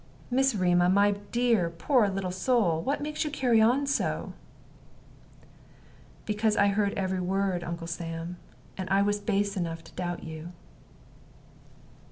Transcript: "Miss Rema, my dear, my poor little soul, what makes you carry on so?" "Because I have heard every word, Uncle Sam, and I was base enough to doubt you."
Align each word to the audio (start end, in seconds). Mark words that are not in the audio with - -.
"Miss 0.31 0.55
Rema, 0.55 0.89
my 0.89 1.11
dear, 1.31 1.69
my 1.69 1.75
poor 1.77 2.09
little 2.09 2.31
soul, 2.31 2.81
what 2.81 3.01
makes 3.03 3.23
you 3.23 3.29
carry 3.29 3.61
on 3.61 3.85
so?" 3.85 4.33
"Because 6.25 6.57
I 6.57 6.65
have 6.65 6.75
heard 6.75 6.93
every 6.95 7.19
word, 7.19 7.63
Uncle 7.63 7.85
Sam, 7.85 8.37
and 8.79 8.89
I 8.89 9.03
was 9.03 9.19
base 9.19 9.55
enough 9.55 9.83
to 9.83 9.91
doubt 9.93 10.23
you." 10.23 10.53